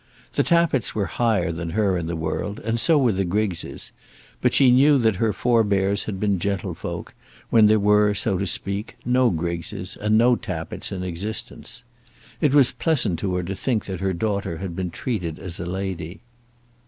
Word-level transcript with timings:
The 0.33 0.41
Tappitts 0.41 0.95
were 0.95 1.05
higher 1.05 1.51
than 1.51 1.69
her 1.77 1.95
in 1.95 2.07
the 2.07 2.15
world, 2.15 2.57
and 2.61 2.79
so 2.79 2.97
were 2.97 3.11
the 3.11 3.23
Griggses. 3.23 3.91
But 4.41 4.51
she 4.51 4.71
knew 4.71 4.97
that 4.97 5.17
her 5.17 5.31
forbears 5.31 6.05
had 6.05 6.19
been 6.19 6.39
gentlefolk, 6.39 7.13
when 7.51 7.67
there 7.67 7.79
were, 7.79 8.15
so 8.15 8.39
to 8.39 8.47
speak, 8.47 8.97
no 9.05 9.29
Griggses 9.29 9.95
and 9.95 10.17
no 10.17 10.35
Tappitts 10.35 10.91
in 10.91 11.03
existence. 11.03 11.83
It 12.41 12.55
was 12.55 12.71
pleasant 12.71 13.19
to 13.19 13.35
her 13.35 13.43
to 13.43 13.53
think 13.55 13.85
that 13.85 13.99
her 13.99 14.11
daughter 14.13 14.57
had 14.57 14.75
been 14.75 14.89
treated 14.89 15.37
as 15.37 15.59
a 15.59 15.65
lady. 15.67 16.21